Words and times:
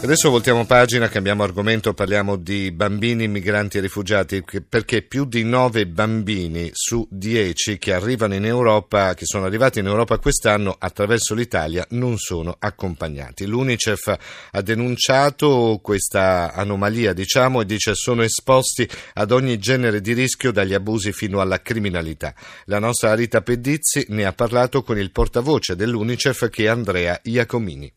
Adesso 0.00 0.30
voltiamo 0.30 0.64
pagina, 0.64 1.08
cambiamo 1.08 1.42
argomento, 1.42 1.92
parliamo 1.92 2.36
di 2.36 2.70
bambini 2.70 3.26
migranti 3.26 3.78
e 3.78 3.80
rifugiati, 3.80 4.44
perché 4.66 5.02
più 5.02 5.24
di 5.24 5.42
9 5.42 5.88
bambini 5.88 6.70
su 6.72 7.06
10 7.10 7.78
che 7.78 7.92
arrivano 7.92 8.34
in 8.34 8.44
Europa, 8.44 9.14
che 9.14 9.26
sono 9.26 9.44
arrivati 9.44 9.80
in 9.80 9.86
Europa 9.86 10.18
quest'anno 10.18 10.74
attraverso 10.78 11.34
l'Italia, 11.34 11.84
non 11.90 12.16
sono 12.16 12.54
accompagnati. 12.58 13.44
L'UNICEF 13.44 14.16
ha 14.52 14.62
denunciato 14.62 15.80
questa 15.82 16.52
anomalia, 16.54 17.12
diciamo, 17.12 17.60
e 17.60 17.66
dice 17.66 17.94
sono 17.96 18.22
esposti 18.22 18.88
ad 19.14 19.32
ogni 19.32 19.58
genere 19.58 20.00
di 20.00 20.12
rischio, 20.12 20.52
dagli 20.52 20.74
abusi 20.74 21.12
fino 21.12 21.40
alla 21.40 21.60
criminalità. 21.60 22.32
La 22.66 22.78
nostra 22.78 23.14
Rita 23.14 23.42
Pedizzi 23.42 24.06
ne 24.10 24.24
ha 24.24 24.32
parlato 24.32 24.82
con 24.84 24.96
il 24.96 25.10
portavoce 25.10 25.74
dell'UNICEF 25.74 26.48
che 26.50 26.64
è 26.64 26.68
Andrea 26.68 27.18
Iacomini. 27.24 27.92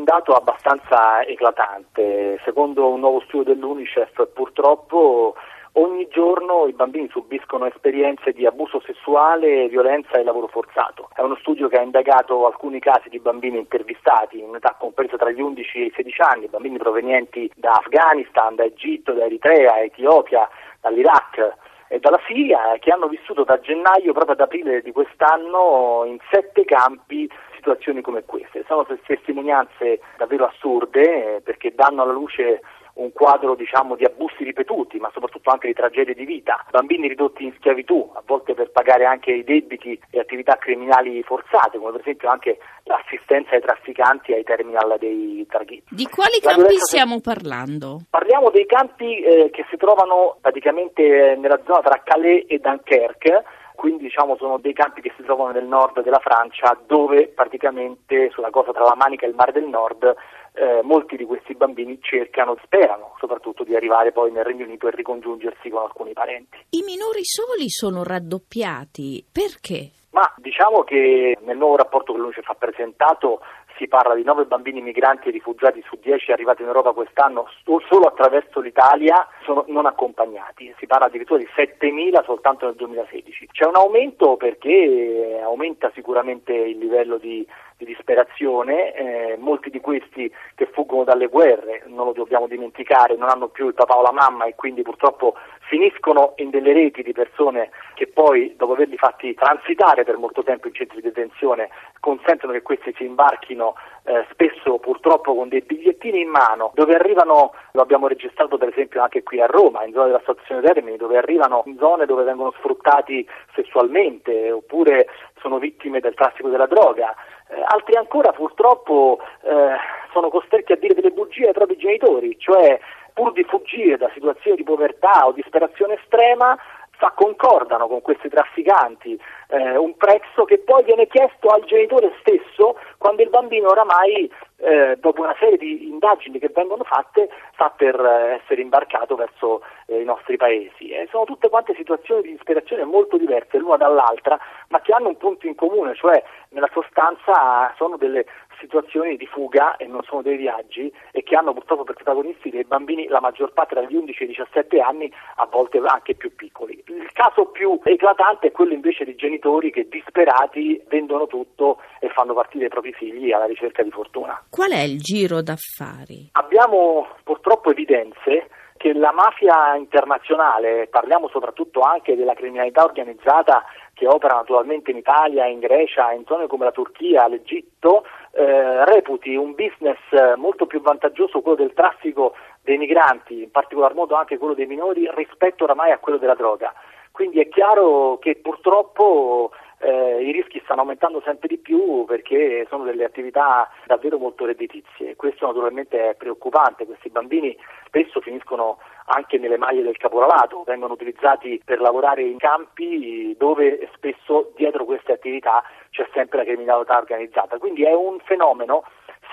Un 0.00 0.06
dato 0.06 0.32
abbastanza 0.32 1.22
eclatante. 1.26 2.40
Secondo 2.42 2.88
un 2.88 3.00
nuovo 3.00 3.20
studio 3.20 3.52
dell'UNICEF, 3.52 4.28
purtroppo 4.32 5.34
ogni 5.72 6.08
giorno 6.08 6.66
i 6.66 6.72
bambini 6.72 7.06
subiscono 7.10 7.66
esperienze 7.66 8.32
di 8.32 8.46
abuso 8.46 8.80
sessuale, 8.80 9.68
violenza 9.68 10.12
e 10.12 10.24
lavoro 10.24 10.46
forzato. 10.46 11.10
È 11.14 11.20
uno 11.20 11.36
studio 11.36 11.68
che 11.68 11.76
ha 11.76 11.82
indagato 11.82 12.46
alcuni 12.46 12.80
casi 12.80 13.10
di 13.10 13.18
bambini 13.18 13.58
intervistati 13.58 14.38
in 14.38 14.48
un'età 14.48 14.74
compresa 14.78 15.18
tra 15.18 15.30
gli 15.30 15.42
11 15.42 15.78
e 15.82 15.84
i 15.84 15.92
16 15.94 16.20
anni, 16.22 16.48
bambini 16.48 16.78
provenienti 16.78 17.52
da 17.54 17.72
Afghanistan, 17.72 18.54
da 18.54 18.64
Egitto, 18.64 19.12
da 19.12 19.26
Eritrea, 19.26 19.82
Etiopia, 19.82 20.48
dall'Iraq 20.80 21.56
e 21.88 21.98
dalla 21.98 22.20
Siria 22.26 22.78
che 22.78 22.90
hanno 22.90 23.08
vissuto 23.08 23.44
da 23.44 23.60
gennaio 23.60 24.14
proprio 24.14 24.32
ad 24.32 24.40
aprile 24.40 24.80
di 24.80 24.92
quest'anno 24.92 26.04
in 26.06 26.16
sette 26.30 26.64
campi 26.64 27.28
situazioni 27.60 28.00
come 28.00 28.24
queste. 28.24 28.64
Sono 28.66 28.86
testimonianze 29.04 30.00
davvero 30.16 30.46
assurde 30.46 31.36
eh, 31.36 31.40
perché 31.42 31.74
danno 31.74 32.02
alla 32.02 32.12
luce 32.12 32.60
un 32.94 33.12
quadro 33.12 33.54
diciamo, 33.54 33.94
di 33.96 34.04
abusi 34.04 34.44
ripetuti, 34.44 34.98
ma 34.98 35.10
soprattutto 35.12 35.50
anche 35.50 35.68
di 35.68 35.74
tragedie 35.74 36.14
di 36.14 36.24
vita, 36.24 36.64
bambini 36.70 37.08
ridotti 37.08 37.44
in 37.44 37.52
schiavitù, 37.56 38.10
a 38.14 38.22
volte 38.26 38.54
per 38.54 38.70
pagare 38.70 39.04
anche 39.04 39.32
i 39.32 39.44
debiti 39.44 39.98
e 40.10 40.18
attività 40.18 40.56
criminali 40.56 41.22
forzate, 41.22 41.78
come 41.78 41.92
per 41.92 42.00
esempio 42.00 42.28
anche 42.28 42.58
l'assistenza 42.84 43.54
ai 43.54 43.60
trafficanti 43.60 44.32
ai 44.32 44.42
terminal 44.42 44.96
dei 44.98 45.46
traghetti. 45.48 45.94
Di 45.94 46.06
quali 46.06 46.38
La 46.42 46.54
campi 46.54 46.76
stiamo 46.78 47.20
parlando? 47.20 48.00
Parliamo 48.10 48.50
dei 48.50 48.66
campi 48.66 49.20
eh, 49.20 49.50
che 49.50 49.64
si 49.70 49.76
trovano 49.76 50.36
praticamente 50.40 51.36
nella 51.38 51.60
zona 51.64 51.80
tra 51.80 52.02
Calais 52.02 52.44
e 52.48 52.58
Dunkerque, 52.58 53.44
quindi 53.80 54.02
diciamo 54.02 54.36
sono 54.36 54.58
dei 54.58 54.74
campi 54.74 55.00
che 55.00 55.10
si 55.16 55.22
trovano 55.22 55.52
nel 55.52 55.64
nord 55.64 56.02
della 56.02 56.18
Francia 56.18 56.78
dove 56.86 57.28
praticamente 57.28 58.28
sulla 58.28 58.50
costa 58.50 58.72
tra 58.72 58.84
la 58.84 58.94
Manica 58.94 59.24
e 59.24 59.30
il 59.30 59.34
Mare 59.34 59.52
del 59.52 59.64
Nord 59.64 60.04
eh, 60.52 60.82
molti 60.82 61.16
di 61.16 61.24
questi 61.24 61.54
bambini 61.54 61.98
cercano, 62.02 62.58
sperano 62.62 63.14
soprattutto 63.18 63.64
di 63.64 63.74
arrivare 63.74 64.12
poi 64.12 64.32
nel 64.32 64.44
Regno 64.44 64.66
Unito 64.66 64.86
e 64.86 64.90
ricongiungersi 64.90 65.70
con 65.70 65.80
alcuni 65.80 66.12
parenti. 66.12 66.58
I 66.68 66.82
minori 66.82 67.24
soli 67.24 67.70
sono 67.70 68.04
raddoppiati, 68.04 69.24
perché? 69.32 69.92
Ma 70.10 70.30
diciamo 70.36 70.82
che 70.82 71.38
nel 71.40 71.56
nuovo 71.56 71.76
rapporto 71.76 72.12
che 72.12 72.18
l'UNICEF 72.18 72.50
ha 72.50 72.54
presentato 72.54 73.40
si 73.80 73.88
parla 73.88 74.14
di 74.14 74.22
9 74.22 74.44
bambini 74.44 74.82
migranti 74.82 75.28
e 75.28 75.30
rifugiati 75.30 75.82
su 75.88 75.98
10 75.98 76.32
arrivati 76.32 76.60
in 76.60 76.68
Europa 76.68 76.92
quest'anno 76.92 77.48
solo 77.88 78.08
attraverso 78.08 78.60
l'Italia 78.60 79.26
sono 79.42 79.64
non 79.68 79.86
accompagnati, 79.86 80.74
si 80.78 80.86
parla 80.86 81.06
addirittura 81.06 81.38
di 81.38 81.48
7.000 81.56 82.22
soltanto 82.24 82.66
nel 82.66 82.74
2016. 82.74 83.48
C'è 83.50 83.64
un 83.64 83.76
aumento 83.76 84.36
perché 84.36 85.40
aumenta 85.42 85.90
sicuramente 85.94 86.52
il 86.52 86.76
livello 86.76 87.16
di, 87.16 87.46
di 87.78 87.86
disperazione, 87.86 88.92
eh, 88.92 89.36
molti 89.38 89.70
di 89.70 89.80
questi 89.80 90.30
che 90.54 90.66
fuggono 90.66 91.04
dalle 91.04 91.28
guerre, 91.28 91.82
non 91.86 92.04
lo 92.04 92.12
dobbiamo 92.12 92.46
dimenticare, 92.46 93.16
non 93.16 93.30
hanno 93.30 93.48
più 93.48 93.66
il 93.68 93.74
papà 93.74 93.96
o 93.96 94.02
la 94.02 94.12
mamma 94.12 94.44
e 94.44 94.54
quindi 94.54 94.82
purtroppo 94.82 95.36
finiscono 95.70 96.34
in 96.36 96.50
delle 96.50 96.74
reti 96.74 97.02
di 97.02 97.12
persone 97.12 97.70
che 97.94 98.08
poi, 98.08 98.54
dopo 98.56 98.72
averli 98.72 98.96
fatti 98.96 99.32
transitare 99.34 100.04
per 100.04 100.18
molto 100.18 100.42
tempo 100.42 100.66
in 100.66 100.74
centri 100.74 101.00
di 101.00 101.08
detenzione, 101.08 101.70
consentono 102.00 102.52
che 102.52 102.62
questi 102.62 102.92
si 102.96 103.04
imbarchino 103.04 103.69
eh, 104.04 104.26
spesso 104.30 104.78
purtroppo 104.78 105.34
con 105.34 105.48
dei 105.48 105.60
bigliettini 105.60 106.20
in 106.20 106.28
mano, 106.28 106.72
dove 106.74 106.94
arrivano, 106.94 107.52
lo 107.72 107.82
abbiamo 107.82 108.08
registrato 108.08 108.58
per 108.58 108.68
esempio 108.68 109.02
anche 109.02 109.22
qui 109.22 109.40
a 109.40 109.46
Roma, 109.46 109.84
in 109.84 109.92
zone 109.92 110.06
della 110.06 110.22
stazione 110.22 110.62
Termini, 110.62 110.96
dove 110.96 111.16
arrivano 111.16 111.62
in 111.66 111.76
zone 111.78 112.06
dove 112.06 112.24
vengono 112.24 112.52
sfruttati 112.58 113.26
sessualmente 113.54 114.50
oppure 114.50 115.06
sono 115.40 115.58
vittime 115.58 116.00
del 116.00 116.14
traffico 116.14 116.48
della 116.48 116.66
droga. 116.66 117.14
Eh, 117.48 117.62
altri 117.66 117.96
ancora 117.96 118.32
purtroppo 118.32 119.18
eh, 119.42 119.76
sono 120.12 120.28
costretti 120.28 120.72
a 120.72 120.76
dire 120.76 120.94
delle 120.94 121.10
bugie 121.10 121.48
ai 121.48 121.52
propri 121.52 121.76
genitori, 121.76 122.36
cioè 122.38 122.78
pur 123.12 123.32
di 123.32 123.44
fuggire 123.44 123.96
da 123.96 124.10
situazioni 124.14 124.56
di 124.56 124.64
povertà 124.64 125.26
o 125.26 125.32
disperazione 125.32 125.94
estrema, 125.94 126.56
fa, 127.00 127.12
concordano 127.16 127.88
con 127.88 128.02
questi 128.02 128.28
trafficanti 128.28 129.18
eh, 129.48 129.76
un 129.76 129.96
prezzo 129.96 130.44
che 130.44 130.58
poi 130.58 130.84
viene 130.84 131.06
chiesto 131.06 131.48
al 131.48 131.64
genitore 131.64 132.12
stesso 132.20 132.78
quando 132.98 133.22
il 133.22 133.30
bambino 133.30 133.68
oramai 133.68 134.30
eh, 134.58 134.96
dopo 135.00 135.22
una 135.22 135.34
serie 135.38 135.56
di 135.56 135.88
indagini 135.88 136.38
che 136.38 136.50
vengono 136.54 136.84
fatte 136.84 137.30
sta 137.54 137.70
per 137.74 137.98
eh, 137.98 138.40
essere 138.42 138.60
imbarcato 138.60 139.16
verso 139.16 139.62
eh, 139.86 140.00
i 140.00 140.04
nostri 140.04 140.36
paesi. 140.36 140.92
Sono 141.08 141.24
tutte 141.24 141.48
quante 141.48 141.74
situazioni 141.74 142.22
di 142.22 142.32
disperazione 142.32 142.84
molto 142.84 143.16
diverse 143.16 143.56
l'una 143.56 143.76
dall'altra, 143.76 144.38
ma 144.68 144.80
che 144.82 144.92
hanno 144.92 145.08
un 145.08 145.16
punto 145.16 145.46
in 145.46 145.54
comune, 145.54 145.94
cioè 145.94 146.22
nella 146.50 146.68
sostanza 146.72 147.72
sono 147.76 147.96
delle 147.96 148.26
situazioni 148.60 149.16
di 149.16 149.26
fuga 149.26 149.76
e 149.76 149.86
non 149.86 150.02
sono 150.02 150.22
dei 150.22 150.36
viaggi 150.36 150.92
e 151.10 151.22
che 151.22 151.34
hanno 151.34 151.52
purtroppo 151.52 151.84
per 151.84 151.94
protagonisti 151.94 152.50
dei 152.50 152.64
bambini 152.64 153.08
la 153.08 153.20
maggior 153.20 153.52
parte 153.52 153.74
dagli 153.74 153.94
11 153.94 154.22
ai 154.22 154.28
17 154.28 154.80
anni, 154.80 155.12
a 155.36 155.46
volte 155.50 155.80
anche 155.84 156.14
più 156.14 156.34
piccoli. 156.34 156.82
Il 156.86 157.10
caso 157.12 157.46
più 157.46 157.80
eclatante 157.82 158.48
è 158.48 158.52
quello 158.52 158.74
invece 158.74 159.04
di 159.04 159.14
genitori 159.14 159.70
che 159.72 159.88
disperati 159.88 160.80
vendono 160.88 161.26
tutto 161.26 161.78
e 162.00 162.08
fanno 162.10 162.34
partire 162.34 162.66
i 162.66 162.68
propri 162.68 162.92
figli 162.92 163.32
alla 163.32 163.46
ricerca 163.46 163.82
di 163.82 163.90
fortuna. 163.90 164.42
Qual 164.50 164.70
è 164.70 164.80
il 164.80 165.00
giro 165.00 165.40
d'affari? 165.40 166.28
Abbiamo 166.32 167.08
purtroppo 167.24 167.70
evidenze 167.70 168.48
che 168.80 168.94
la 168.94 169.12
mafia 169.12 169.76
internazionale, 169.76 170.86
parliamo 170.88 171.28
soprattutto 171.28 171.80
anche 171.80 172.16
della 172.16 172.32
criminalità 172.32 172.82
organizzata 172.82 173.62
che 174.00 174.06
opera 174.06 174.32
naturalmente 174.36 174.90
in 174.90 174.96
Italia, 174.96 175.44
in 175.44 175.58
Grecia, 175.58 176.10
in 176.12 176.24
zone 176.24 176.46
come 176.46 176.64
la 176.64 176.72
Turchia, 176.72 177.28
l'Egitto, 177.28 178.06
eh, 178.32 178.86
reputi 178.86 179.34
un 179.34 179.54
business 179.54 179.98
molto 180.36 180.64
più 180.64 180.80
vantaggioso 180.80 181.42
quello 181.42 181.58
del 181.58 181.74
traffico 181.74 182.32
dei 182.62 182.78
migranti, 182.78 183.42
in 183.42 183.50
particolar 183.50 183.92
modo 183.92 184.14
anche 184.14 184.38
quello 184.38 184.54
dei 184.54 184.64
minori, 184.64 185.06
rispetto 185.14 185.64
oramai 185.64 185.90
a 185.90 185.98
quello 185.98 186.16
della 186.16 186.34
droga. 186.34 186.72
Quindi 187.12 187.40
è 187.40 187.48
chiaro 187.50 188.16
che 188.18 188.36
purtroppo 188.36 189.50
eh, 189.80 190.22
i 190.22 190.32
rischi 190.32 190.60
stanno 190.64 190.82
aumentando 190.82 191.22
sempre 191.24 191.48
di 191.48 191.56
più 191.56 192.04
perché 192.04 192.66
sono 192.68 192.84
delle 192.84 193.04
attività 193.04 193.68
davvero 193.86 194.18
molto 194.18 194.44
redditizie. 194.44 195.16
Questo 195.16 195.46
naturalmente 195.46 196.10
è 196.10 196.14
preoccupante, 196.14 196.84
questi 196.84 197.08
bambini 197.08 197.56
spesso 197.86 198.20
finiscono 198.20 198.78
anche 199.06 199.38
nelle 199.38 199.56
maglie 199.56 199.82
del 199.82 199.96
caporalato, 199.96 200.62
vengono 200.64 200.92
utilizzati 200.92 201.60
per 201.64 201.80
lavorare 201.80 202.22
in 202.22 202.38
campi 202.38 203.34
dove 203.38 203.88
spesso 203.94 204.52
dietro 204.54 204.84
queste 204.84 205.12
attività 205.12 205.62
c'è 205.90 206.06
sempre 206.12 206.38
la 206.38 206.44
criminalità 206.44 206.98
organizzata. 206.98 207.58
Quindi 207.58 207.82
è 207.84 207.92
un 207.92 208.18
fenomeno 208.20 208.84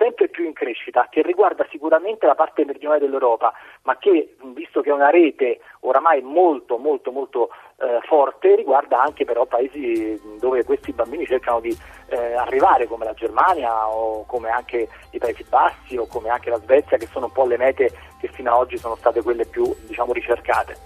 sempre 0.07 0.29
più 0.29 0.45
in 0.45 0.53
crescita, 0.53 1.07
che 1.09 1.21
riguarda 1.21 1.65
sicuramente 1.69 2.25
la 2.25 2.35
parte 2.35 2.63
meridionale 2.63 3.01
dell'Europa, 3.01 3.51
ma 3.83 3.97
che, 3.97 4.35
visto 4.53 4.81
che 4.81 4.89
è 4.89 4.93
una 4.93 5.09
rete 5.09 5.59
oramai 5.81 6.21
molto, 6.21 6.77
molto, 6.77 7.11
molto 7.11 7.49
eh, 7.79 7.99
forte, 8.07 8.55
riguarda 8.55 9.01
anche 9.01 9.25
però 9.25 9.45
paesi 9.45 10.19
dove 10.39 10.63
questi 10.63 10.93
bambini 10.93 11.25
cercano 11.25 11.59
di 11.59 11.75
eh, 12.09 12.33
arrivare, 12.33 12.87
come 12.87 13.03
la 13.03 13.13
Germania 13.13 13.89
o 13.89 14.25
come 14.25 14.49
anche 14.49 14.87
i 15.11 15.17
Paesi 15.17 15.43
Bassi 15.49 15.97
o 15.97 16.07
come 16.07 16.29
anche 16.29 16.49
la 16.49 16.59
Svezia, 16.59 16.97
che 16.97 17.07
sono 17.07 17.25
un 17.25 17.31
po' 17.33 17.45
le 17.45 17.57
mete 17.57 17.91
che 18.19 18.29
fino 18.29 18.51
ad 18.51 18.59
oggi 18.59 18.77
sono 18.77 18.95
state 18.95 19.21
quelle 19.21 19.45
più 19.45 19.63
diciamo, 19.85 20.13
ricercate. 20.13 20.85